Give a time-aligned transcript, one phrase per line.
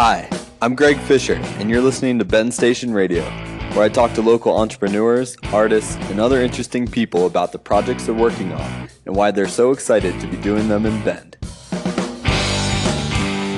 [0.00, 0.30] Hi,
[0.62, 3.24] I'm Greg Fisher, and you're listening to Bend Station Radio,
[3.72, 8.14] where I talk to local entrepreneurs, artists, and other interesting people about the projects they're
[8.14, 11.36] working on and why they're so excited to be doing them in Bend.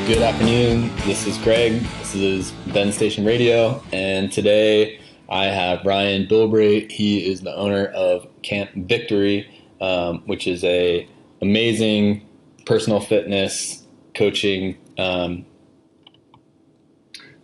[0.06, 0.90] Good afternoon.
[1.04, 1.82] This is Greg.
[1.98, 4.98] This is Bend Station Radio, and today
[5.28, 6.90] I have Ryan Bilbray.
[6.90, 9.46] He is the owner of Camp Victory,
[9.82, 11.06] um, which is a
[11.42, 12.26] amazing
[12.64, 15.44] personal fitness coaching um,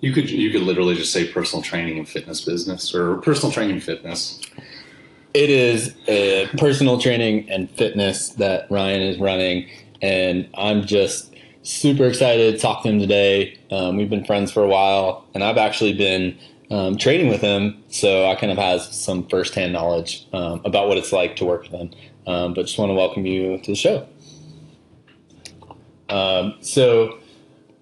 [0.00, 3.76] You could you could literally just say personal training and fitness business or personal training
[3.76, 4.40] and fitness.
[5.34, 9.68] It is a personal training and fitness that Ryan is running,
[10.00, 13.58] and I'm just super excited to talk to him today.
[13.70, 16.38] Um, we've been friends for a while, and I've actually been
[16.70, 20.96] um, training with him, so I kind of has some firsthand knowledge um, about what
[20.98, 21.90] it's like to work with him.
[22.26, 24.06] Um, but just want to welcome you to the show.
[26.08, 27.18] Um, so,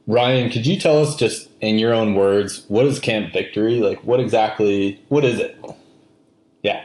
[0.06, 3.76] Ryan, could you tell us just in your own words what is Camp Victory?
[3.76, 5.02] Like, what exactly?
[5.08, 5.58] What is it?
[6.62, 6.84] Yeah.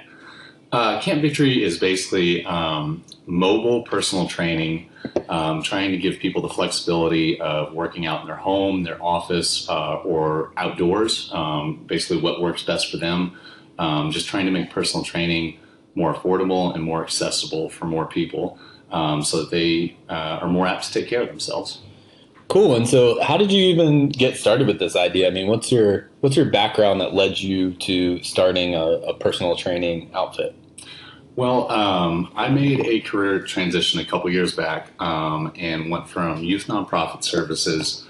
[0.72, 4.90] Uh, Camp Victory is basically um, mobile personal training,
[5.28, 9.68] um, trying to give people the flexibility of working out in their home, their office,
[9.68, 11.30] uh, or outdoors.
[11.34, 13.38] Um, basically, what works best for them.
[13.80, 15.58] Um, just trying to make personal training
[15.96, 18.60] more affordable and more accessible for more people,
[18.92, 21.82] um, so that they uh, are more apt to take care of themselves.
[22.50, 22.76] Cool.
[22.76, 25.28] And so, how did you even get started with this idea?
[25.28, 29.56] I mean, what's your what's your background that led you to starting a, a personal
[29.56, 30.56] training outfit?
[31.36, 36.44] Well, um, I made a career transition a couple years back um, and went from
[36.44, 38.06] youth nonprofit services,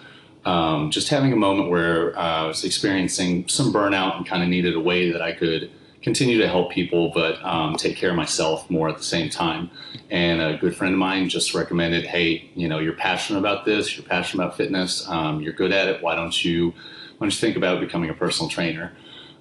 [0.45, 4.47] um, just having a moment where uh, I was experiencing some burnout and kind of
[4.47, 5.69] needed a way that I could
[6.01, 9.69] continue to help people, but um, take care of myself more at the same time.
[10.09, 13.95] And a good friend of mine just recommended, "Hey, you know, you're passionate about this.
[13.97, 15.07] You're passionate about fitness.
[15.07, 16.01] Um, you're good at it.
[16.01, 18.93] Why don't you, why don't you think about becoming a personal trainer?"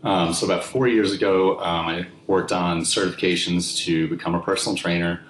[0.04, 4.76] Um, so about four years ago, um, I worked on certifications to become a personal
[4.76, 5.20] trainer,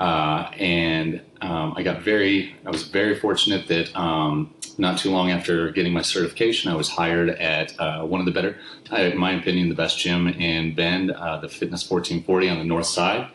[0.00, 5.30] uh, and um, I got very, I was very fortunate that um, not too long
[5.30, 8.58] after getting my certification, I was hired at uh, one of the better,
[8.92, 12.86] in my opinion, the best gym in Bend, uh, the Fitness 1440 on the north
[12.86, 13.28] side.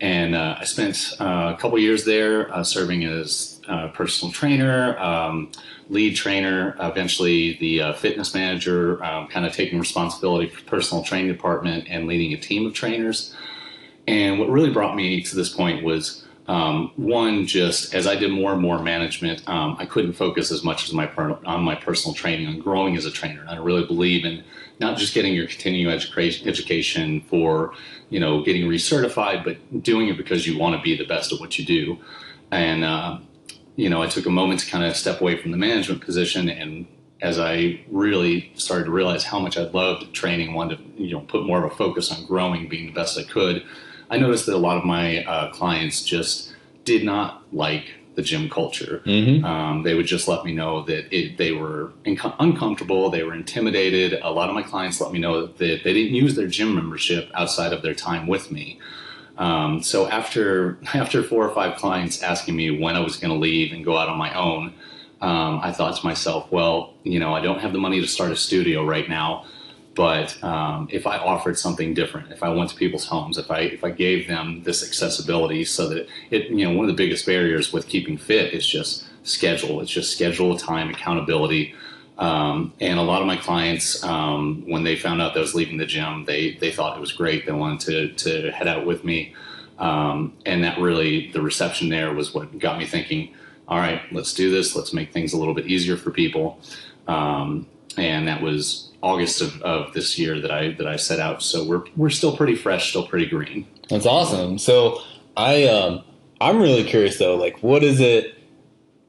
[0.00, 4.98] And uh, I spent uh, a couple years there uh, serving as a personal trainer,
[4.98, 5.50] um,
[5.90, 11.30] lead trainer, eventually the uh, fitness manager, um, kind of taking responsibility for personal training
[11.30, 13.34] department and leading a team of trainers.
[14.06, 18.32] And what really brought me to this point was um, one, just as I did
[18.32, 21.76] more and more management, um, I couldn't focus as much as my per- on my
[21.76, 23.46] personal training, on growing as a trainer.
[23.48, 24.42] I really believe in
[24.80, 27.72] not just getting your continuing education, education for,
[28.08, 31.38] you know, getting recertified, but doing it because you want to be the best at
[31.38, 31.98] what you do.
[32.50, 33.18] And uh,
[33.76, 36.48] you know, I took a moment to kind of step away from the management position
[36.48, 36.88] and
[37.22, 41.20] as I really started to realize how much I loved training, wanted to you know
[41.20, 43.62] put more of a focus on growing, being the best I could.
[44.10, 46.52] I noticed that a lot of my uh, clients just
[46.84, 49.02] did not like the gym culture.
[49.06, 49.44] Mm-hmm.
[49.44, 53.34] Um, they would just let me know that it, they were inco- uncomfortable, they were
[53.34, 54.18] intimidated.
[54.22, 57.30] A lot of my clients let me know that they didn't use their gym membership
[57.34, 58.80] outside of their time with me.
[59.38, 63.38] Um, so after after four or five clients asking me when I was going to
[63.38, 64.74] leave and go out on my own,
[65.20, 68.32] um, I thought to myself, well, you know, I don't have the money to start
[68.32, 69.46] a studio right now,
[70.00, 73.58] but um, if I offered something different, if I went to people's homes, if I
[73.58, 77.26] if I gave them this accessibility, so that it, you know, one of the biggest
[77.26, 79.82] barriers with keeping fit is just schedule.
[79.82, 81.74] It's just schedule time, accountability.
[82.16, 85.54] Um, and a lot of my clients, um, when they found out that I was
[85.54, 87.44] leaving the gym, they they thought it was great.
[87.44, 89.34] They wanted to to head out with me,
[89.78, 93.34] um, and that really the reception there was what got me thinking.
[93.68, 94.74] All right, let's do this.
[94.74, 96.58] Let's make things a little bit easier for people.
[97.06, 97.66] Um,
[97.98, 101.42] and that was August of, of this year that I that I set out.
[101.42, 103.66] So we're we're still pretty fresh, still pretty green.
[103.88, 104.58] That's awesome.
[104.58, 105.00] So
[105.36, 106.02] I um
[106.40, 108.38] I'm really curious though, like what is it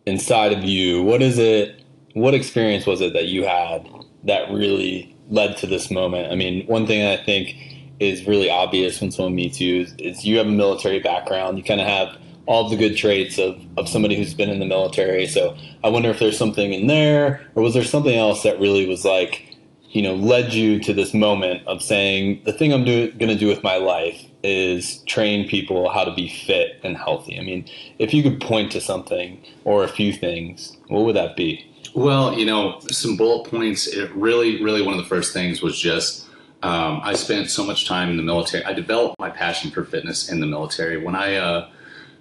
[0.06, 1.04] inside of you?
[1.04, 1.84] What is it
[2.14, 3.88] what experience was it that you had
[4.24, 6.32] that really led to this moment?
[6.32, 7.56] I mean, one thing I think
[8.00, 11.58] is really obvious when someone meets you is, is you have a military background.
[11.58, 12.18] You kind of have
[12.48, 15.28] all the good traits of, of somebody who's been in the military.
[15.28, 18.88] So I wonder if there's something in there, or was there something else that really
[18.88, 19.51] was like,
[19.92, 23.48] you know, led you to this moment of saying, the thing I'm going to do
[23.48, 27.38] with my life is train people how to be fit and healthy.
[27.38, 27.66] I mean,
[28.00, 31.68] if you could point to something or a few things, what would that be?
[31.94, 33.88] Well, you know, some bullet points.
[33.88, 36.26] It really, really, one of the first things was just
[36.64, 38.64] um, I spent so much time in the military.
[38.64, 41.04] I developed my passion for fitness in the military.
[41.04, 41.70] When I uh,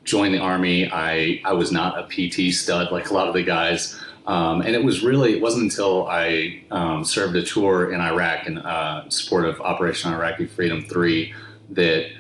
[0.05, 3.45] joined the army, I I was not a PT stud like a lot of the
[3.45, 4.01] guys.
[4.31, 8.47] Um, and it was really, it wasn't until I um, served a tour in Iraq
[8.47, 11.35] in uh, support of Operation Iraqi Freedom 3
[11.71, 12.13] that,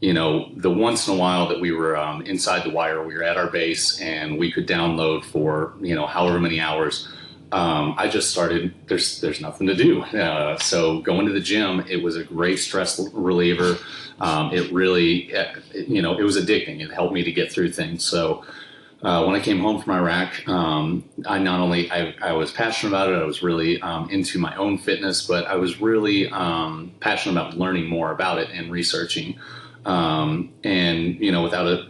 [0.00, 3.16] you know, the once in a while that we were um, inside the wire, we
[3.16, 7.08] were at our base and we could download for, you know, however many hours.
[7.50, 8.72] Um, I just started.
[8.86, 10.02] There's there's nothing to do.
[10.02, 13.78] Uh, so going to the gym, it was a great stress reliever.
[14.20, 16.80] Um, it really, it, you know, it was addicting.
[16.82, 18.04] It helped me to get through things.
[18.04, 18.44] So
[19.02, 22.90] uh, when I came home from Iraq, um, I not only I, I, was passionate
[22.90, 26.92] about it, I was really um, into my own fitness, but I was really um,
[26.98, 29.38] passionate about learning more about it and researching.
[29.84, 31.86] Um, and you know, without a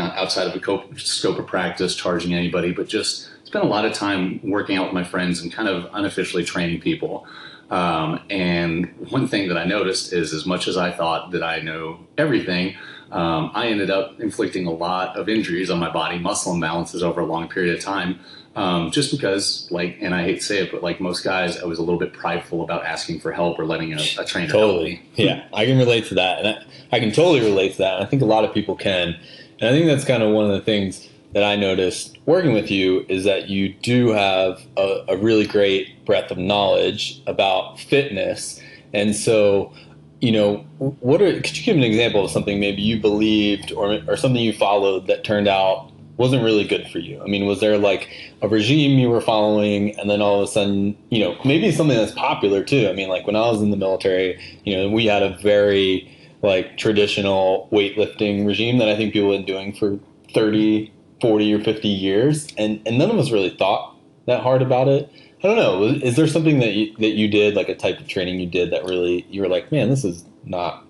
[0.00, 4.40] outside of a scope of practice, charging anybody, but just spent a lot of time
[4.42, 7.26] working out with my friends and kind of unofficially training people.
[7.70, 11.60] Um, and one thing that I noticed is, as much as I thought that I
[11.60, 12.76] know everything,
[13.10, 17.20] um, I ended up inflicting a lot of injuries on my body, muscle imbalances over
[17.20, 18.20] a long period of time,
[18.56, 21.64] um, just because, like, and I hate to say it, but like most guys, I
[21.66, 25.02] was a little bit prideful about asking for help or letting a, a trainer totally.
[25.14, 28.00] yeah, I can relate to that, and I, I can totally relate to that.
[28.00, 29.16] I think a lot of people can,
[29.60, 32.70] and I think that's kind of one of the things that I noticed working with
[32.70, 38.58] you is that you do have a, a really great breadth of knowledge about fitness,
[38.94, 39.74] and so
[40.22, 44.00] you know, what are, could you give an example of something maybe you believed or,
[44.08, 47.20] or something you followed that turned out wasn't really good for you?
[47.22, 48.08] I mean, was there like
[48.40, 51.98] a regime you were following and then all of a sudden, you know, maybe something
[51.98, 52.88] that's popular too?
[52.88, 56.10] I mean, like when I was in the military, you know, we had a very
[56.40, 59.98] like traditional weightlifting regime that I think people have been doing for
[60.32, 62.48] 30, 40 or 50 years.
[62.58, 63.96] And, and none of us really thought
[64.26, 65.10] that hard about it.
[65.42, 65.84] I don't know.
[65.84, 68.70] Is there something that you, that you did, like a type of training you did
[68.72, 70.84] that really you were like, man, this is not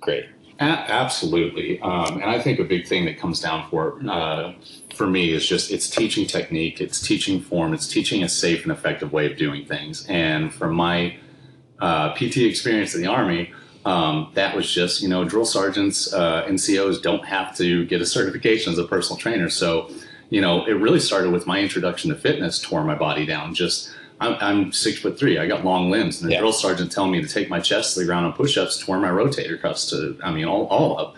[0.00, 0.26] great?
[0.60, 4.52] A- absolutely, um, and I think a big thing that comes down for uh,
[4.94, 8.72] for me is just it's teaching technique, it's teaching form, it's teaching a safe and
[8.72, 10.06] effective way of doing things.
[10.08, 11.16] And from my
[11.80, 13.52] uh, PT experience in the Army,
[13.84, 18.00] um, that was just you know drill sergeants uh, and COs don't have to get
[18.00, 19.90] a certification as a personal trainer, so
[20.32, 23.54] you know, it really started with my introduction to fitness, tore my body down.
[23.54, 25.36] Just, I'm, I'm six foot three.
[25.36, 26.40] I got long limbs, and the yeah.
[26.40, 29.10] drill sergeant telling me to take my chest to the ground on push-ups, tore my
[29.10, 31.16] rotator cuffs to, I mean, all, all up.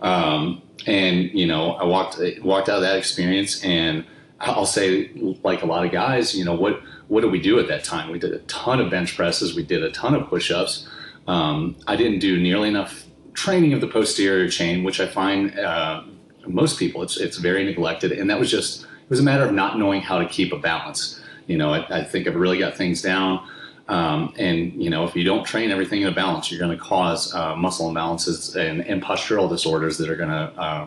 [0.00, 4.04] Um, and you know, I walked walked out of that experience, and
[4.40, 5.12] I'll say,
[5.44, 8.10] like a lot of guys, you know, what what did we do at that time?
[8.10, 10.88] We did a ton of bench presses, we did a ton of push-ups.
[11.28, 13.04] Um, I didn't do nearly enough
[13.34, 16.02] training of the posterior chain, which I find uh,
[16.46, 19.52] most people, it's it's very neglected, and that was just it was a matter of
[19.52, 21.20] not knowing how to keep a balance.
[21.46, 23.46] You know, I, I think I've really got things down.
[23.88, 26.82] Um, and you know, if you don't train everything in a balance, you're going to
[26.82, 30.86] cause uh, muscle imbalances and, and, postural disorders that are going to uh,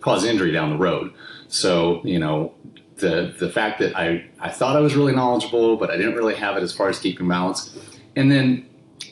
[0.00, 1.12] cause injury down the road.
[1.48, 2.54] So you know,
[2.96, 6.36] the the fact that I I thought I was really knowledgeable, but I didn't really
[6.36, 7.76] have it as far as keeping balance.
[8.14, 8.66] And then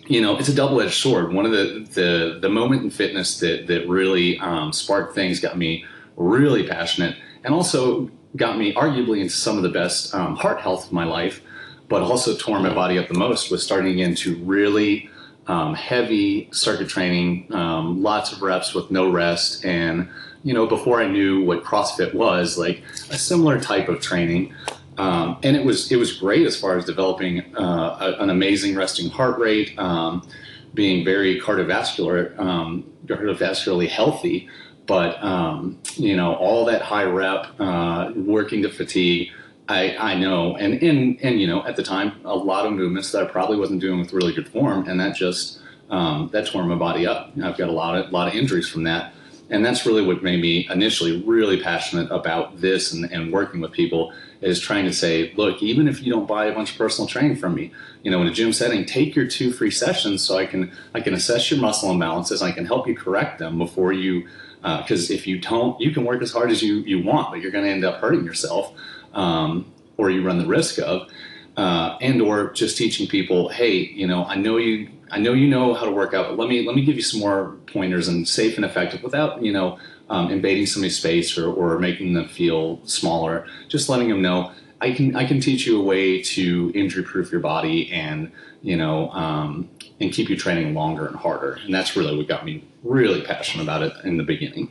[0.06, 1.32] you know, it's a double edged sword.
[1.32, 5.56] One of the, the, the moment in fitness that, that really um, sparked things, got
[5.56, 5.84] me
[6.16, 10.86] really passionate, and also got me arguably into some of the best um, heart health
[10.86, 11.40] of my life,
[11.88, 15.08] but also tore my body up the most was starting into really
[15.46, 19.64] um, heavy circuit training, um, lots of reps with no rest.
[19.64, 20.08] And,
[20.42, 24.54] you know, before I knew what CrossFit was, like a similar type of training.
[24.96, 28.76] Um, and it was it was great as far as developing uh, a, an amazing
[28.76, 30.26] resting heart rate, um,
[30.72, 34.48] being very cardiovascular, um, cardiovascularly healthy.
[34.86, 39.30] But um, you know, all that high rep, uh, working to fatigue,
[39.68, 43.10] I, I know, and, and and you know, at the time, a lot of movements
[43.12, 45.60] that I probably wasn't doing with really good form, and that just
[45.90, 47.32] um, that tore my body up.
[47.42, 49.14] I've got a lot of lot of injuries from that
[49.50, 53.72] and that's really what made me initially really passionate about this and, and working with
[53.72, 57.06] people is trying to say look even if you don't buy a bunch of personal
[57.06, 57.70] training from me
[58.02, 61.00] you know in a gym setting take your two free sessions so i can i
[61.00, 64.26] can assess your muscle imbalances i can help you correct them before you
[64.62, 67.40] because uh, if you don't you can work as hard as you you want but
[67.40, 68.72] you're going to end up hurting yourself
[69.12, 71.08] um, or you run the risk of
[71.56, 75.48] uh, and or just teaching people hey you know i know you I know you
[75.48, 78.08] know how to work out, but let me let me give you some more pointers
[78.08, 82.28] and safe and effective without you know um, invading somebody's space or, or making them
[82.28, 83.46] feel smaller.
[83.68, 87.32] Just letting them know I can I can teach you a way to injury proof
[87.32, 88.30] your body and
[88.62, 89.68] you know um,
[90.00, 91.58] and keep you training longer and harder.
[91.64, 94.70] And that's really what got me really passionate about it in the beginning.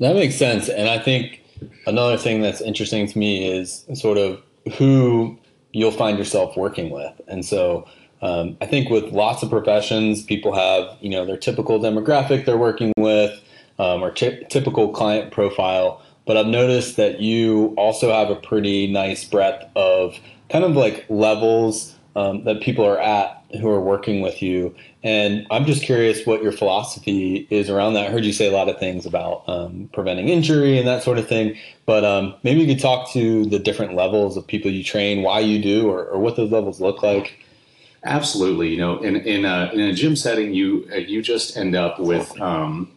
[0.00, 1.40] That makes sense, and I think
[1.86, 4.42] another thing that's interesting to me is sort of
[4.76, 5.38] who
[5.72, 7.86] you'll find yourself working with, and so
[8.24, 12.56] um, I think with lots of professions, people have you know their typical demographic they're
[12.56, 13.38] working with
[13.78, 16.00] um, or t- typical client profile.
[16.26, 21.04] but I've noticed that you also have a pretty nice breadth of kind of like
[21.10, 24.74] levels um, that people are at who are working with you.
[25.02, 28.06] And I'm just curious what your philosophy is around that.
[28.06, 31.18] I heard you say a lot of things about um, preventing injury and that sort
[31.18, 34.82] of thing, but um, maybe you could talk to the different levels of people you
[34.82, 37.43] train, why you do, or, or what those levels look like.
[38.04, 41.98] Absolutely, you know, in in a, in a gym setting, you you just end up
[41.98, 42.92] with, um,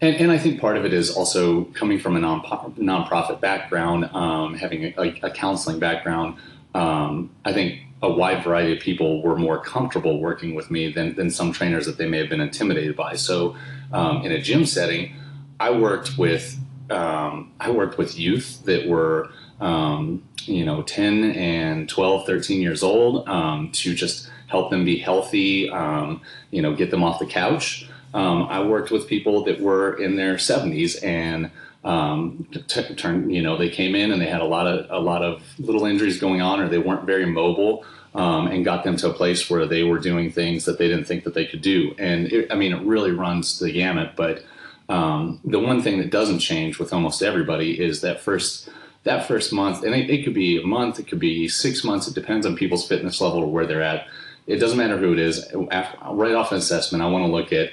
[0.00, 4.06] and, and I think part of it is also coming from a non nonprofit background,
[4.14, 6.36] um, having a, a, counseling background.
[6.74, 11.14] Um, I think a wide variety of people were more comfortable working with me than,
[11.16, 13.16] than some trainers that they may have been intimidated by.
[13.16, 13.56] So,
[13.92, 15.14] um, in a gym setting,
[15.58, 19.30] I worked with um, I worked with youth that were
[19.60, 24.98] um, you know 10 and 12, 13 years old um, to just help them be
[24.98, 27.88] healthy, um, you know, get them off the couch.
[28.12, 31.50] Um, I worked with people that were in their 70s and
[31.84, 34.98] um, t- turn, you know, they came in and they had a lot of a
[34.98, 38.96] lot of little injuries going on, or they weren't very mobile, um, and got them
[38.98, 41.62] to a place where they were doing things that they didn't think that they could
[41.62, 41.94] do.
[41.98, 44.12] And it, I mean, it really runs the gamut.
[44.14, 44.44] But
[44.90, 48.68] um, the one thing that doesn't change with almost everybody is that first
[49.04, 52.06] that first month, and it, it could be a month, it could be six months.
[52.06, 54.06] It depends on people's fitness level or where they're at.
[54.46, 55.46] It doesn't matter who it is.
[55.70, 57.70] After, right off an assessment, I want to look at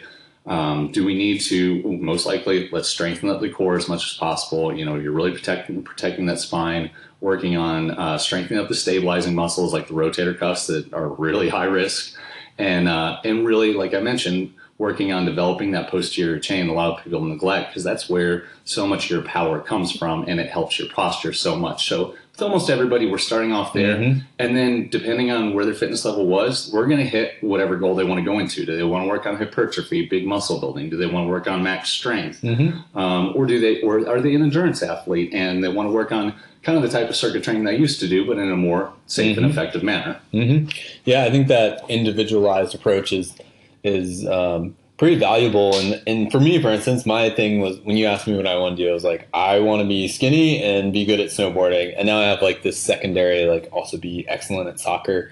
[0.48, 4.18] um, do we need to most likely let's strengthen up the core as much as
[4.18, 4.74] possible?
[4.74, 9.36] You know, you're really protecting protecting that spine, working on uh, strengthening up the stabilizing
[9.36, 12.16] muscles like the rotator cuffs that are really high risk,
[12.58, 16.70] and uh, and really like I mentioned, working on developing that posterior chain.
[16.70, 20.24] A lot of people neglect because that's where so much of your power comes from,
[20.30, 21.90] and it helps your posture so much.
[21.90, 23.96] So with almost everybody, we're starting off there.
[23.96, 24.20] Mm-hmm.
[24.38, 27.96] And then depending on where their fitness level was, we're going to hit whatever goal
[27.96, 28.64] they want to go into.
[28.64, 30.88] Do they want to work on hypertrophy, big muscle building?
[30.90, 32.42] Do they want to work on max strength?
[32.42, 32.98] Mm-hmm.
[32.98, 36.12] Um, or do they, or are they an endurance athlete and they want to work
[36.12, 38.56] on kind of the type of circuit training they used to do, but in a
[38.56, 39.46] more safe mm-hmm.
[39.46, 40.20] and effective manner?
[40.32, 40.70] Mm-hmm.
[41.06, 43.36] Yeah, I think that individualized approach is,
[43.84, 45.76] is, um, pretty valuable.
[45.78, 48.58] And, and for me, for instance, my thing was when you asked me what I
[48.58, 51.30] want to do, I was like, I want to be skinny and be good at
[51.30, 51.94] snowboarding.
[51.98, 55.32] And now I have like this secondary, like also be excellent at soccer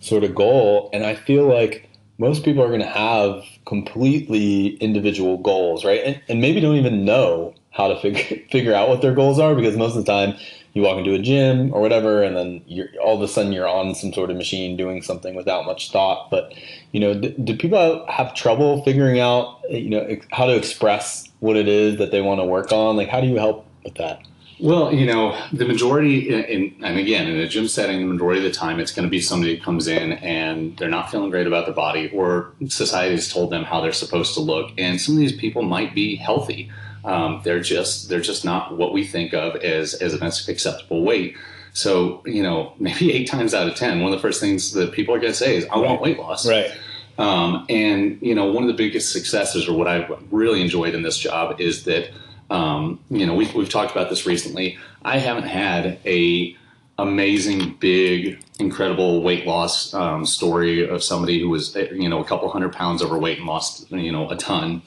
[0.00, 0.90] sort of goal.
[0.92, 6.02] And I feel like most people are going to have completely individual goals, right?
[6.04, 9.54] And, and maybe don't even know how to figure, figure out what their goals are
[9.54, 10.36] because most of the time
[10.76, 13.66] you walk into a gym or whatever, and then you're all of a sudden you're
[13.66, 16.30] on some sort of machine doing something without much thought.
[16.30, 16.52] But
[16.92, 21.30] you know, do, do people have trouble figuring out eh, you know how to express
[21.40, 22.94] what it is that they want to work on?
[22.94, 24.20] Like, how do you help with that?
[24.60, 28.44] Well, you know, the majority, in, in, and again, in a gym setting, the majority
[28.44, 31.30] of the time, it's going to be somebody that comes in and they're not feeling
[31.30, 34.72] great about their body, or society has told them how they're supposed to look.
[34.76, 36.70] And some of these people might be healthy.
[37.06, 41.36] Um, they're just they're just not what we think of as as an acceptable weight.
[41.72, 44.92] So you know, maybe eight times out of ten, one of the first things that
[44.92, 45.84] people are going to say is, "I right.
[45.84, 46.70] want weight loss." Right.
[47.18, 51.02] Um, and you know, one of the biggest successes, or what I've really enjoyed in
[51.02, 52.10] this job, is that
[52.50, 54.76] um, you know we've we've talked about this recently.
[55.02, 56.56] I haven't had a
[56.98, 62.48] amazing, big, incredible weight loss um, story of somebody who was you know a couple
[62.50, 64.82] hundred pounds overweight and lost you know a ton.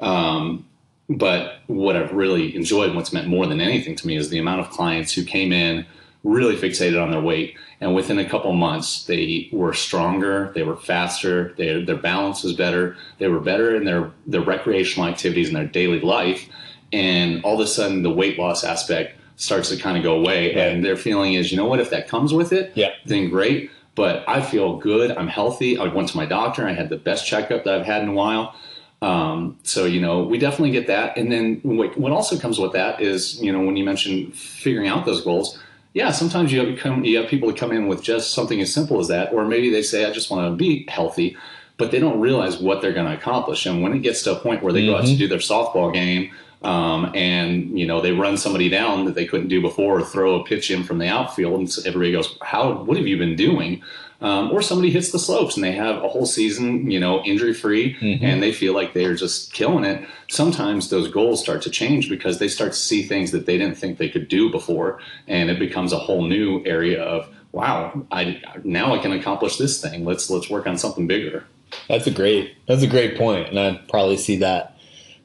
[0.00, 0.64] Um,
[1.08, 4.60] but what I've really enjoyed, what's meant more than anything to me, is the amount
[4.60, 5.86] of clients who came in
[6.24, 10.76] really fixated on their weight, and within a couple months, they were stronger, they were
[10.76, 15.56] faster, they, their balance was better, they were better in their their recreational activities and
[15.56, 16.48] their daily life,
[16.92, 20.48] and all of a sudden, the weight loss aspect starts to kind of go away,
[20.48, 20.58] right.
[20.58, 22.90] and their feeling is, you know what, if that comes with it, yeah.
[23.06, 23.70] then great.
[23.94, 25.10] But I feel good.
[25.10, 25.76] I'm healthy.
[25.76, 26.68] I went to my doctor.
[26.68, 28.54] I had the best checkup that I've had in a while
[29.00, 31.16] um, so you know, we definitely get that.
[31.16, 34.88] And then what, what also comes with that is you know when you mention figuring
[34.88, 35.58] out those goals.
[35.94, 38.72] Yeah, sometimes you have, come, you have people that come in with just something as
[38.72, 41.36] simple as that, or maybe they say, "I just want to be healthy,"
[41.76, 43.66] but they don't realize what they're going to accomplish.
[43.66, 44.90] And when it gets to a point where they mm-hmm.
[44.90, 45.18] go out to mm-hmm.
[45.18, 46.30] do their softball game,
[46.62, 50.40] um, and you know they run somebody down that they couldn't do before, or throw
[50.40, 52.82] a pitch in from the outfield, and everybody goes, "How?
[52.82, 53.82] What have you been doing?"
[54.20, 57.54] Um, or somebody hits the slopes and they have a whole season, you know, injury
[57.54, 58.24] free, mm-hmm.
[58.24, 60.06] and they feel like they're just killing it.
[60.28, 63.76] Sometimes those goals start to change because they start to see things that they didn't
[63.76, 68.42] think they could do before, and it becomes a whole new area of wow, I
[68.64, 70.04] now I can accomplish this thing.
[70.04, 71.44] Let's let's work on something bigger.
[71.88, 74.76] That's a great that's a great point, and I probably see that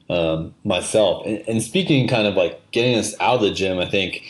[0.08, 1.26] um, myself.
[1.26, 4.22] And, and speaking kind of like getting us out of the gym, I think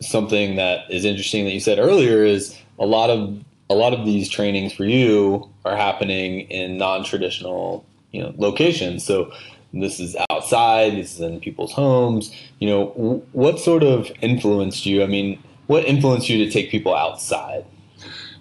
[0.00, 3.38] something that is interesting that you said earlier is a lot of
[3.72, 9.32] a lot of these trainings for you are happening in non-traditional you know locations so
[9.72, 12.34] this is outside, this is in people's homes.
[12.58, 15.02] You know, what sort of influenced you?
[15.02, 17.64] I mean, what influenced you to take people outside?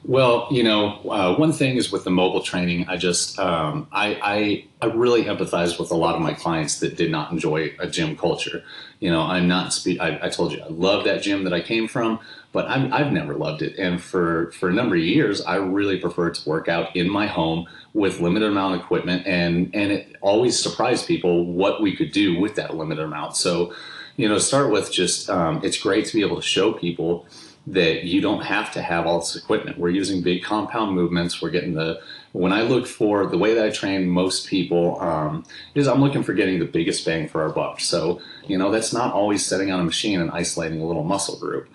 [0.03, 4.65] Well, you know, uh, one thing is with the mobile training, I just um, I,
[4.81, 7.86] I I really empathize with a lot of my clients that did not enjoy a
[7.86, 8.63] gym culture.
[9.00, 11.62] You know, I'm not spe- I, I told you I love that gym that I
[11.62, 12.20] came from,
[12.51, 13.77] but I'm, I've never loved it.
[13.77, 17.27] And for for a number of years, I really preferred to work out in my
[17.27, 22.12] home with limited amount of equipment, and and it always surprised people what we could
[22.12, 23.38] do with that limited amount.
[23.38, 23.72] So,
[24.17, 27.27] you know, start with just um, it's great to be able to show people
[27.68, 29.77] that you don't have to have all this equipment.
[29.77, 31.41] We're using big compound movements.
[31.41, 32.01] We're getting the
[32.32, 35.44] when I look for the way that I train most people um,
[35.75, 37.80] is I'm looking for getting the biggest bang for our buck.
[37.80, 41.38] So you know that's not always setting on a machine and isolating a little muscle
[41.38, 41.70] group.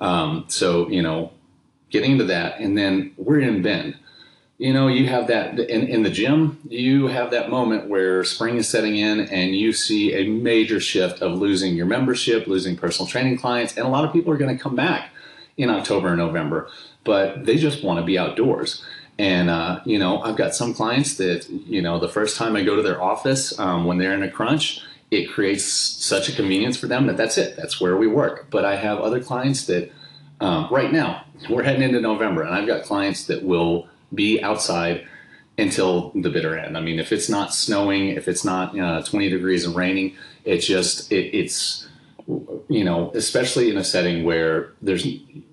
[0.00, 1.32] Um, so you know,
[1.90, 3.98] getting into that, and then we're in Bend.
[4.58, 6.58] You know, you have that in, in the gym.
[6.66, 11.20] You have that moment where spring is setting in, and you see a major shift
[11.20, 14.56] of losing your membership, losing personal training clients, and a lot of people are going
[14.56, 15.10] to come back
[15.58, 16.70] in October and November,
[17.04, 18.82] but they just want to be outdoors.
[19.18, 22.62] And uh, you know, I've got some clients that you know the first time I
[22.62, 26.76] go to their office um, when they're in a crunch, it creates such a convenience
[26.76, 27.56] for them that that's it.
[27.56, 28.46] That's where we work.
[28.50, 29.90] But I have other clients that
[30.40, 35.06] um, right now we're heading into November, and I've got clients that will be outside
[35.58, 36.76] until the bitter end.
[36.76, 40.66] I mean, if it's not snowing, if it's not uh, 20 degrees and raining, it's
[40.66, 41.88] just it, it's
[42.68, 45.06] you know, especially in a setting where there's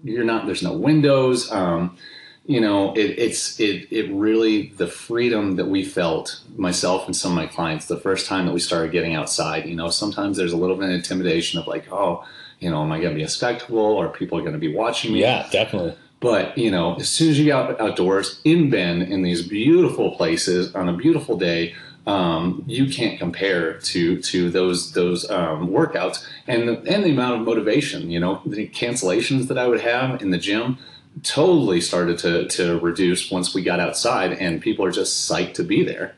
[0.03, 1.51] you're not there's no windows.
[1.51, 1.97] Um,
[2.45, 7.31] you know, it, it's it it really the freedom that we felt myself and some
[7.31, 9.65] of my clients the first time that we started getting outside.
[9.65, 12.25] You know, sometimes there's a little bit of intimidation of like, oh,
[12.59, 14.73] you know, am I going to be a spectacle or people are going to be
[14.73, 15.21] watching me?
[15.21, 15.95] Yeah, definitely.
[16.23, 20.15] But you know, as soon as you get out, outdoors in Bend in these beautiful
[20.15, 21.75] places on a beautiful day,
[22.07, 27.41] um, you can't compare to to those those um, workouts and the, and the amount
[27.41, 28.09] of motivation.
[28.09, 30.77] You know, the cancellations that I would have in the gym
[31.23, 35.63] totally started to to reduce once we got outside, and people are just psyched to
[35.63, 36.15] be there.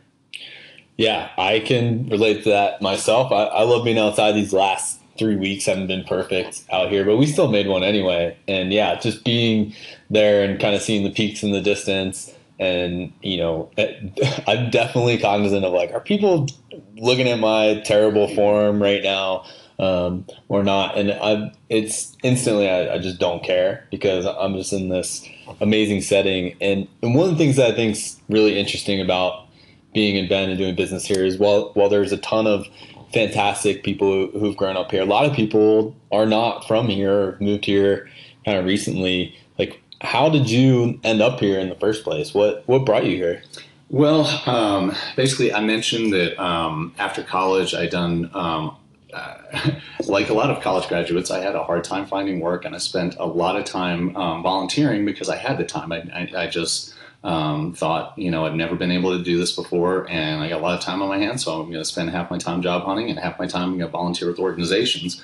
[0.97, 3.31] Yeah, I can relate to that myself.
[3.31, 4.33] I, I love being outside.
[4.33, 8.37] These last three weeks haven't been perfect out here, but we still made one anyway.
[8.47, 9.73] And yeah, just being
[10.09, 13.69] there and kind of seeing the peaks in the distance and you know
[14.47, 16.47] i'm definitely cognizant of like are people
[16.95, 19.43] looking at my terrible form right now
[19.77, 24.71] um, or not and i it's instantly I, I, just don't care because i'm just
[24.71, 25.27] in this
[25.59, 29.47] amazing setting and, and one of the things that i think's really interesting about
[29.93, 32.65] being in bend and doing business here is while while there's a ton of
[33.13, 37.65] fantastic people who've grown up here a lot of people are not from here moved
[37.65, 38.09] here
[38.45, 42.33] kind of recently like how did you end up here in the first place?
[42.33, 43.41] What what brought you here?
[43.89, 48.75] Well, um, basically, I mentioned that um, after college, I done um,
[49.13, 49.37] uh,
[50.07, 51.31] like a lot of college graduates.
[51.31, 54.43] I had a hard time finding work, and I spent a lot of time um,
[54.43, 55.91] volunteering because I had the time.
[55.91, 56.94] I, I, I just
[57.25, 60.61] um, thought, you know, I've never been able to do this before, and I got
[60.61, 62.61] a lot of time on my hands, so I'm going to spend half my time
[62.61, 65.23] job hunting and half my time going to volunteer with organizations.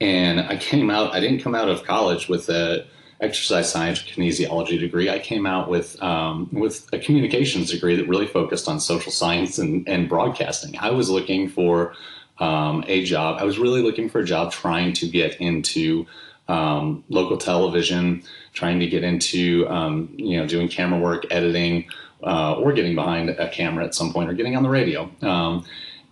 [0.00, 1.12] And I came out.
[1.12, 2.86] I didn't come out of college with a
[3.20, 5.10] exercise science kinesiology degree.
[5.10, 9.58] I came out with um, with a communications degree that really focused on social science
[9.58, 10.78] and, and broadcasting.
[10.78, 11.94] I was looking for
[12.38, 13.40] um, a job.
[13.40, 16.06] I was really looking for a job trying to get into
[16.52, 21.86] um, local television, trying to get into um, you know doing camera work, editing,
[22.22, 25.10] uh, or getting behind a camera at some point, or getting on the radio.
[25.22, 25.64] Um,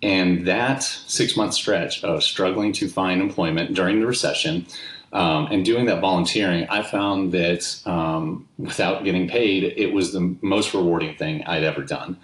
[0.03, 4.67] and that six month stretch of struggling to find employment during the recession
[5.13, 10.37] um, and doing that volunteering, I found that um, without getting paid, it was the
[10.41, 12.17] most rewarding thing I'd ever done.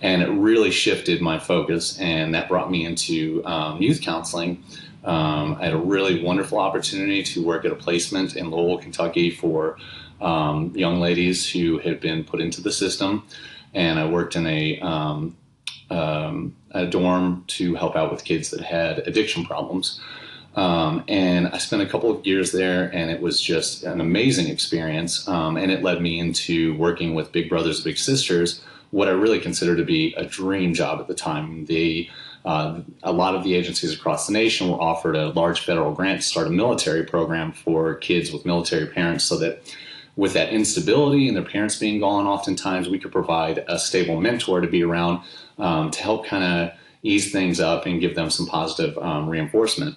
[0.00, 4.62] And it really shifted my focus, and that brought me into um, youth counseling.
[5.04, 9.30] Um, I had a really wonderful opportunity to work at a placement in Louisville, Kentucky
[9.30, 9.76] for
[10.20, 13.26] um, young ladies who had been put into the system.
[13.74, 15.36] And I worked in a, um,
[15.90, 20.00] a dorm to help out with kids that had addiction problems.
[20.56, 24.48] Um, and I spent a couple of years there, and it was just an amazing
[24.48, 25.26] experience.
[25.26, 29.40] Um, and it led me into working with Big Brothers Big Sisters, what I really
[29.40, 31.66] consider to be a dream job at the time.
[31.66, 32.08] They,
[32.44, 36.20] uh, a lot of the agencies across the nation were offered a large federal grant
[36.20, 39.74] to start a military program for kids with military parents so that
[40.16, 44.60] with that instability and their parents being gone, oftentimes we could provide a stable mentor
[44.60, 45.20] to be around
[45.58, 49.96] um, to help kind of ease things up and give them some positive um, reinforcement.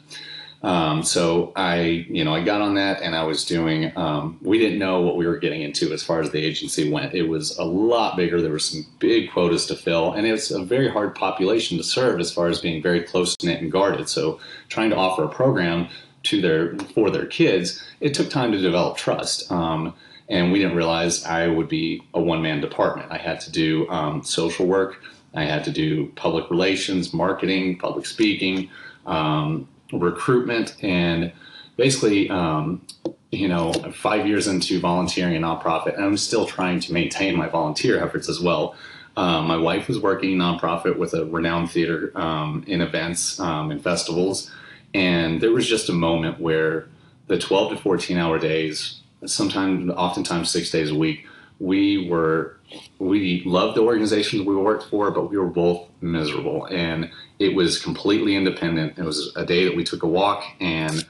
[0.63, 4.57] Um, so I, you know, I got on that and I was doing, um, we
[4.57, 7.13] didn't know what we were getting into as far as the agency went.
[7.13, 8.41] It was a lot bigger.
[8.41, 12.19] There were some big quotas to fill and it's a very hard population to serve
[12.19, 14.09] as far as being very close knit and guarded.
[14.09, 15.89] So trying to offer a program
[16.23, 19.51] to their, for their kids, it took time to develop trust.
[19.51, 19.93] Um,
[20.29, 23.11] and we didn't realize I would be a one man department.
[23.11, 25.01] I had to do um, social work.
[25.33, 28.69] I had to do public relations, marketing, public speaking,
[29.05, 31.31] um, recruitment and
[31.75, 32.85] basically um,
[33.31, 37.47] you know five years into volunteering a nonprofit and i'm still trying to maintain my
[37.47, 38.75] volunteer efforts as well.
[39.17, 43.83] Um, my wife was working nonprofit with a renowned theater um, in events um, and
[43.83, 44.51] festivals.
[44.93, 46.87] And there was just a moment where
[47.25, 51.25] the 12 to 14 hour days sometimes oftentimes six days a week
[51.59, 52.57] we were
[52.99, 56.65] we loved the organization we worked for, but we were both miserable.
[56.65, 58.97] And it was completely independent.
[58.97, 61.05] It was a day that we took a walk and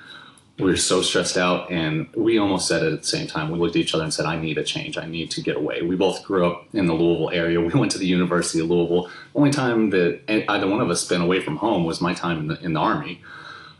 [0.60, 1.72] we were so stressed out.
[1.72, 3.50] And we almost said it at the same time.
[3.52, 4.98] We looked at each other and said, I need a change.
[4.98, 5.82] I need to get away.
[5.82, 7.60] We both grew up in the Louisville area.
[7.62, 9.10] We went to the University of Louisville.
[9.36, 12.48] Only time that either one of us spent away from home was my time in
[12.48, 13.22] the, in the Army.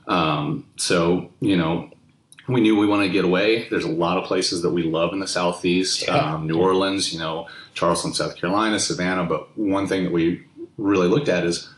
[0.08, 1.92] Um, so, you know,
[2.48, 3.68] we knew we wanted to get away.
[3.70, 6.34] There's a lot of places that we love in the Southeast, yeah.
[6.34, 9.26] um, New Orleans, you know, Charleston, South Carolina, Savannah.
[9.26, 10.46] But one thing that we
[10.78, 11.70] really looked at is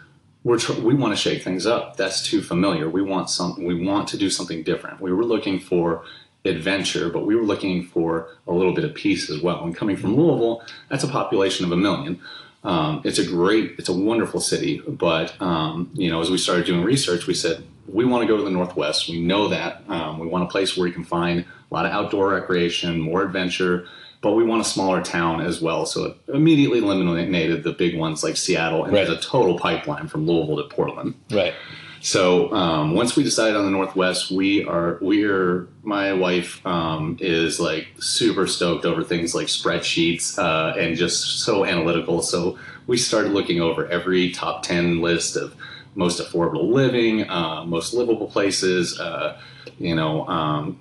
[0.43, 1.97] we're tr- we want to shake things up.
[1.97, 2.89] That's too familiar.
[2.89, 3.65] We want something.
[3.65, 5.01] We want to do something different.
[5.01, 6.03] We were looking for
[6.45, 9.63] adventure, but we were looking for a little bit of peace as well.
[9.63, 12.21] And coming from Louisville, that's a population of a million.
[12.63, 14.81] Um, it's a great, it's a wonderful city.
[14.87, 18.37] But um, you know, as we started doing research, we said we want to go
[18.37, 19.09] to the Northwest.
[19.09, 19.83] We know that.
[19.87, 23.23] Um, we want a place where you can find a lot of outdoor recreation, more
[23.23, 23.87] adventure,
[24.21, 25.85] but we want a smaller town as well.
[25.85, 29.07] So it immediately eliminated the big ones like Seattle, and right.
[29.07, 31.15] there's a total pipeline from Louisville to Portland.
[31.31, 31.53] Right.
[32.01, 37.17] So um, once we decided on the Northwest, we are we are my wife um,
[37.19, 42.21] is like super stoked over things like spreadsheets uh, and just so analytical.
[42.21, 45.55] So we started looking over every top ten list of
[45.99, 49.37] most affordable living, uh, most livable places, uh,
[49.77, 50.79] you know, um,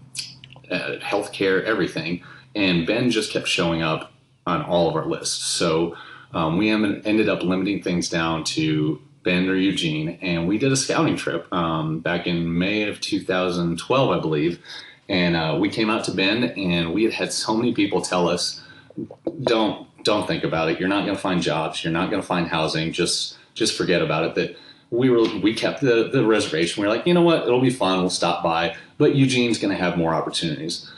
[0.70, 2.22] uh, healthcare, everything.
[2.54, 4.12] And Bend just kept showing up
[4.46, 5.44] on all of our lists.
[5.44, 5.96] So
[6.32, 10.76] um, we ended up limiting things down to Bend or Eugene, and we did a
[10.76, 14.60] scouting trip um, back in May of 2012, I believe.
[15.08, 18.28] And uh, we came out to Bend, and we had had so many people tell
[18.28, 18.62] us,
[19.42, 20.78] "Don't don't think about it.
[20.78, 21.82] You're not going to find jobs.
[21.82, 22.92] You're not going to find housing.
[22.92, 24.56] Just just forget about it." That
[24.90, 26.82] we were we kept the the reservation.
[26.82, 28.00] We are like, you know what, it'll be fun.
[28.00, 30.90] We'll stop by, but Eugene's going to have more opportunities.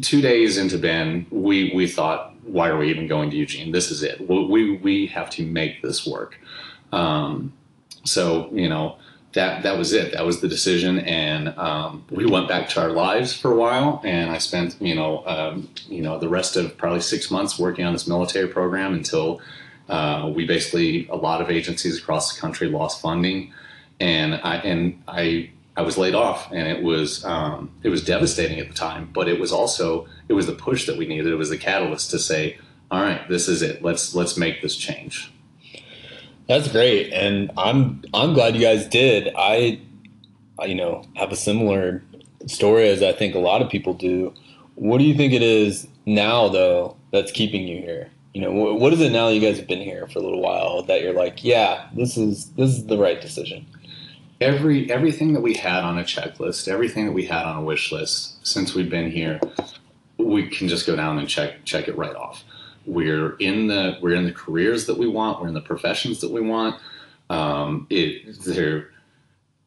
[0.00, 3.72] Two days into Bend, we we thought, why are we even going to Eugene?
[3.72, 4.28] This is it.
[4.28, 6.38] We we have to make this work.
[6.92, 7.52] Um,
[8.04, 8.96] so you know
[9.34, 10.12] that that was it.
[10.12, 14.00] That was the decision, and um, we went back to our lives for a while.
[14.04, 17.84] And I spent you know um, you know the rest of probably six months working
[17.84, 19.40] on this military program until
[19.88, 23.52] uh, we basically a lot of agencies across the country lost funding,
[24.00, 28.58] and I and I I was laid off, and it was um, it was devastating
[28.58, 29.10] at the time.
[29.12, 31.26] But it was also it was the push that we needed.
[31.26, 32.58] It was the catalyst to say,
[32.90, 33.82] all right, this is it.
[33.82, 35.32] Let's let's make this change.
[36.48, 39.32] That's great, and I'm I'm glad you guys did.
[39.36, 39.80] I,
[40.58, 42.02] I you know have a similar
[42.46, 44.32] story as I think a lot of people do.
[44.76, 48.10] What do you think it is now though that's keeping you here?
[48.36, 50.82] You know what is it now you guys have been here for a little while
[50.82, 53.64] that you're like yeah this is this is the right decision?
[54.42, 57.90] Every everything that we had on a checklist everything that we had on a wish
[57.90, 59.40] list since we've been here
[60.18, 62.44] we can just go down and check check it right off.
[62.84, 65.40] We're in the we're in the careers that we want.
[65.40, 66.78] We're in the professions that we want.
[67.30, 68.90] Um, it there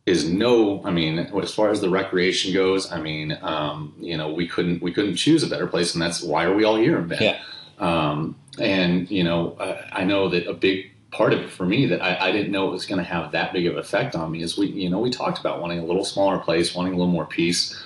[0.06, 4.32] is no i mean as far as the recreation goes i mean um, you know
[4.32, 6.98] we couldn't we couldn't choose a better place and that's why are we all here
[7.00, 7.40] in yeah.
[7.80, 11.86] Um, and you know, I, I, know that a big part of it for me
[11.88, 14.16] that I, I didn't know it was going to have that big of an effect
[14.16, 16.94] on me is we, you know, we talked about wanting a little smaller place, wanting
[16.94, 17.82] a little more peace,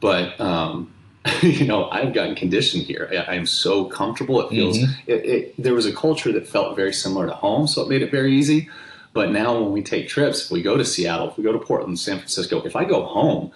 [0.00, 0.92] but um,
[1.42, 3.08] you know, I've gotten conditioned here.
[3.28, 4.40] I, am so comfortable.
[4.40, 4.78] It feels.
[4.78, 5.10] Mm-hmm.
[5.10, 8.02] It, it, there was a culture that felt very similar to home, so it made
[8.02, 8.68] it very easy.
[9.12, 11.58] But now, when we take trips, if we go to Seattle, if we go to
[11.58, 13.50] Portland, San Francisco, if I go home,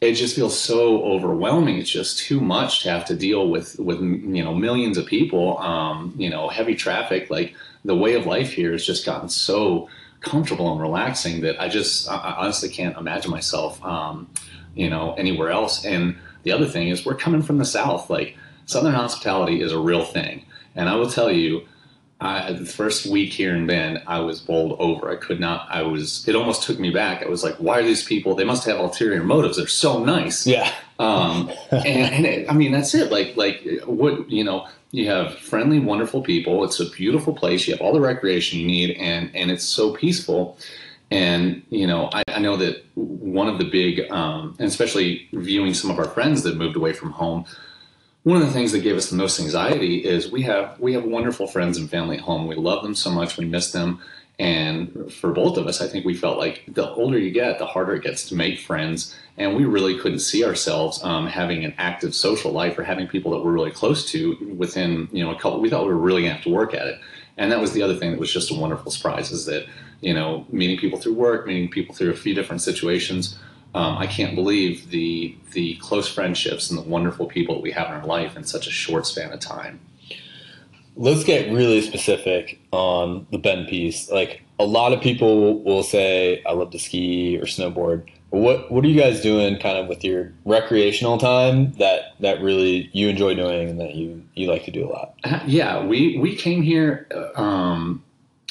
[0.00, 1.78] it just feels so overwhelming.
[1.78, 5.58] It's just too much to have to deal with with you know millions of people.
[5.58, 7.28] Um, you know, heavy traffic.
[7.28, 9.88] Like the way of life here has just gotten so
[10.20, 14.28] comfortable and relaxing that I just I honestly can't imagine myself um,
[14.74, 15.84] you know anywhere else.
[15.84, 18.08] And the other thing is we're coming from the south.
[18.08, 21.66] Like Southern hospitality is a real thing, and I will tell you.
[22.20, 25.10] I, the first week here in Bend, I was bowled over.
[25.10, 25.66] I could not.
[25.70, 26.26] I was.
[26.28, 27.22] It almost took me back.
[27.22, 28.34] I was like, "Why are these people?
[28.34, 29.56] They must have ulterior motives.
[29.56, 30.70] They're so nice." Yeah.
[30.98, 33.10] Um, and, and it, I mean, that's it.
[33.10, 36.62] Like, like what you know, you have friendly, wonderful people.
[36.64, 37.66] It's a beautiful place.
[37.66, 40.58] You have all the recreation you need, and and it's so peaceful.
[41.10, 45.72] And you know, I, I know that one of the big, um, and especially viewing
[45.72, 47.46] some of our friends that moved away from home,
[48.22, 51.04] one of the things that gave us the most anxiety is we have we have
[51.04, 52.46] wonderful friends and family at home.
[52.46, 53.36] We love them so much.
[53.36, 54.00] We miss them.
[54.38, 57.66] And for both of us, I think we felt like the older you get, the
[57.66, 59.14] harder it gets to make friends.
[59.36, 63.32] And we really couldn't see ourselves um, having an active social life or having people
[63.32, 65.60] that we're really close to within, you know, a couple.
[65.60, 66.98] We thought we were really going to have to work at it.
[67.36, 69.66] And that was the other thing that was just a wonderful surprise is that,
[70.00, 73.38] you know, meeting people through work, meeting people through a few different situations.
[73.74, 77.88] Um, I can't believe the the close friendships and the wonderful people that we have
[77.88, 79.80] in our life in such a short span of time.
[80.96, 84.10] Let's get really specific on the Bend piece.
[84.10, 88.84] Like a lot of people will say, "I love to ski or snowboard." What What
[88.84, 93.34] are you guys doing, kind of with your recreational time that that really you enjoy
[93.34, 95.14] doing and that you you like to do a lot?
[95.24, 97.06] Uh, yeah, we we came here.
[97.36, 98.02] Um,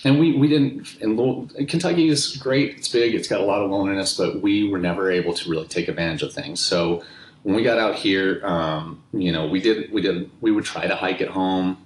[0.05, 2.77] and we, we didn't and Kentucky is great.
[2.77, 3.15] It's big.
[3.15, 6.23] It's got a lot of loneliness but we were never able to really take advantage
[6.23, 6.59] of things.
[6.59, 7.03] So
[7.43, 10.87] when we got out here, um, you know, we did we did we would try
[10.87, 11.85] to hike at home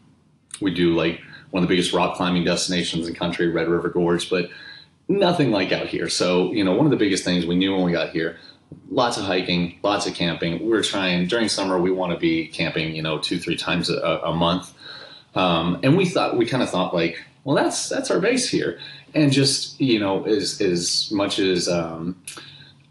[0.62, 1.22] we do like
[1.52, 4.50] one of the biggest rock climbing destinations in the country, Red River Gorge, but
[5.08, 6.10] nothing like out here.
[6.10, 8.38] So, you know, one of the biggest things we knew when we got here,
[8.90, 10.66] lots of hiking, lots of camping.
[10.66, 13.90] We are trying during summer, we want to be camping, you know, two, three times
[13.90, 14.74] a, a month.
[15.36, 18.80] Um, and we thought, we kind of thought like, well, that's, that's our base here.
[19.14, 22.22] And just, you know, as, as much as, um,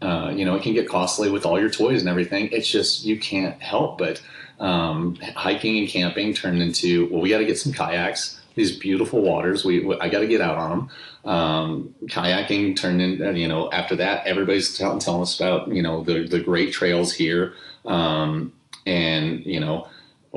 [0.01, 2.49] uh, you know, it can get costly with all your toys and everything.
[2.51, 4.21] It's just, you can't help but,
[4.59, 8.39] um, hiking and camping turned into well, we got to get some kayaks.
[8.55, 10.89] These beautiful waters, we I got to get out on them.
[11.25, 16.03] Um, kayaking turned in, you know, after that, everybody's telling, telling us about you know
[16.03, 17.53] the the great trails here,
[17.85, 18.53] um,
[18.85, 19.87] and you know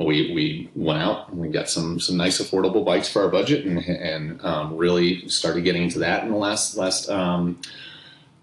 [0.05, 3.65] we we went out and we got some some nice affordable bikes for our budget
[3.65, 7.59] and and um, really started getting into that in the last last um,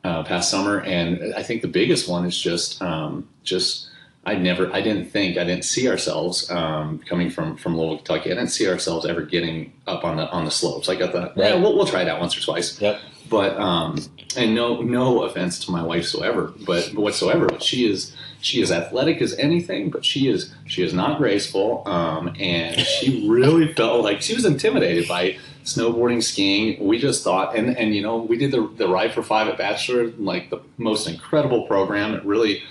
[0.03, 3.89] uh, past summer and I think the biggest one is just um, just
[4.27, 8.33] I never, I didn't think, I didn't see ourselves um, coming from from Louisville, Kentucky.
[8.33, 10.89] I didn't see ourselves ever getting up on the on the slopes.
[10.89, 12.81] Like I thought, yeah, we'll, we'll try it out once or twice.
[12.81, 13.01] Yep.
[13.29, 13.99] But um,
[14.37, 18.15] and no no offense to my wife whatsoever, but whatsoever, but she is
[18.45, 23.29] she is athletic as anything, but she is she is not graceful, um, and she
[23.29, 26.87] really felt like she was intimidated by snowboarding, skiing.
[26.87, 29.59] We just thought, and and you know, we did the the ride for five at
[29.59, 32.15] Bachelor, like the most incredible program.
[32.15, 32.63] It really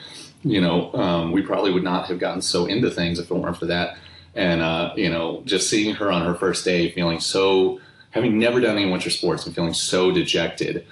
[0.44, 3.58] you know, um, we probably would not have gotten so into things if it weren't
[3.58, 3.98] for that.
[4.36, 7.80] And, uh, you know, just seeing her on her first day feeling so,
[8.12, 10.86] having never done any winter sports and feeling so dejected.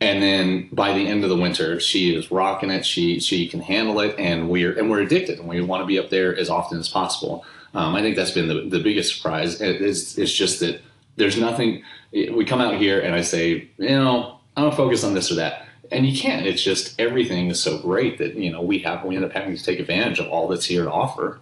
[0.00, 2.84] And then by the end of the winter, she is rocking it.
[2.84, 5.98] She she can handle it, and we're and we're addicted, and we want to be
[5.98, 7.44] up there as often as possible.
[7.72, 9.60] Um, I think that's been the, the biggest surprise.
[9.60, 10.80] It's, it's just that
[11.16, 11.82] there's nothing.
[12.12, 15.36] We come out here, and I say, you know, I'm gonna focus on this or
[15.36, 16.46] that and you can't.
[16.46, 19.56] It's just everything is so great that you know we have we end up having
[19.56, 21.40] to take advantage of all that's here to offer.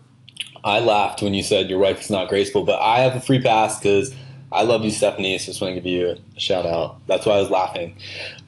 [0.62, 3.40] I laughed when you said your wife is not graceful, but I have a free
[3.40, 4.14] pass because
[4.54, 5.36] I love you, Stephanie.
[5.38, 6.96] So just want to give you a shout out.
[7.06, 7.96] That's why I was laughing.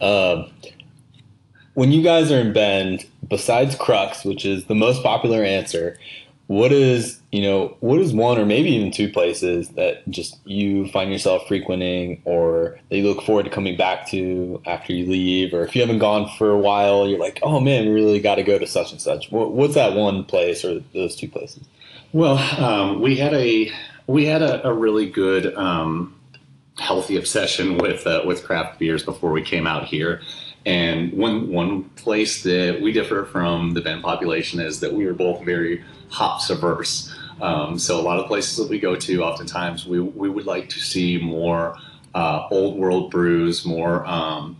[0.00, 0.50] Um,
[1.74, 5.98] when you guys are in Bend, besides Crux, which is the most popular answer,
[6.46, 10.88] what is you know what is one or maybe even two places that just you
[10.88, 15.52] find yourself frequenting or that you look forward to coming back to after you leave
[15.52, 18.36] or if you haven't gone for a while you're like oh man we really got
[18.36, 21.64] to go to such and such what's that one place or those two places
[22.12, 23.70] well um, we had a
[24.06, 26.18] we had a, a really good um,
[26.78, 30.20] healthy obsession with uh, with craft beers before we came out here
[30.66, 35.14] and one one place that we differ from the Bend population is that we are
[35.14, 37.14] both very hops averse.
[37.40, 40.68] Um, so a lot of places that we go to, oftentimes we we would like
[40.70, 41.76] to see more
[42.16, 44.56] uh, old world brews, more um,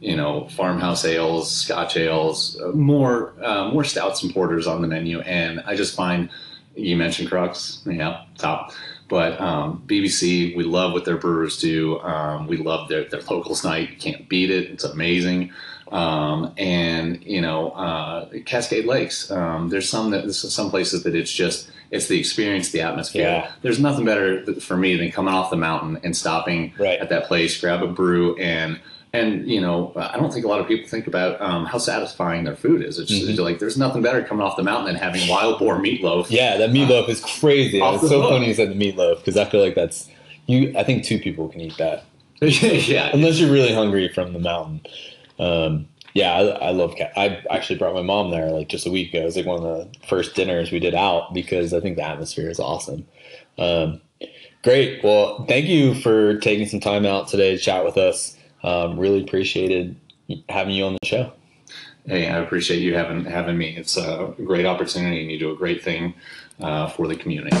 [0.00, 5.20] you know farmhouse ales, Scotch ales, more uh, more stouts and porters on the menu.
[5.20, 6.30] And I just find
[6.74, 8.72] you mentioned Crux, yeah, top.
[9.08, 11.98] But um, BBC, we love what their brewers do.
[12.00, 13.90] Um, we love their, their locals night.
[13.90, 14.70] You can't beat it.
[14.70, 15.52] It's amazing.
[15.90, 19.30] Um, and you know, uh, Cascade Lakes.
[19.30, 23.22] Um, there's some that some places that it's just it's the experience, the atmosphere.
[23.22, 23.52] Yeah.
[23.62, 27.00] There's nothing better for me than coming off the mountain and stopping right.
[27.00, 28.78] at that place, grab a brew, and
[29.12, 32.44] and you know, I don't think a lot of people think about um, how satisfying
[32.44, 32.98] their food is.
[32.98, 33.40] It's mm-hmm.
[33.42, 36.26] like there's nothing better coming off the mountain than having wild boar meatloaf.
[36.30, 37.80] Yeah, that meatloaf uh, is crazy.
[37.80, 38.30] It's so book.
[38.30, 40.08] funny you said the meatloaf because I feel like that's
[40.46, 40.72] you.
[40.76, 42.04] I think two people can eat that
[42.40, 43.10] yeah.
[43.12, 44.80] unless you're really hungry from the mountain.
[45.38, 47.12] Um, yeah, I, I love cat.
[47.16, 49.22] I actually brought my mom there like just a week ago.
[49.22, 52.04] It was like one of the first dinners we did out because I think the
[52.04, 53.06] atmosphere is awesome.
[53.58, 54.00] Um,
[54.62, 55.02] great.
[55.04, 58.36] Well, thank you for taking some time out today to chat with us.
[58.62, 59.96] Um, really appreciated
[60.48, 61.32] having you on the show.
[62.06, 63.76] Hey, I appreciate you having having me.
[63.76, 66.14] It's a great opportunity, and you do a great thing
[66.60, 67.56] uh, for the community.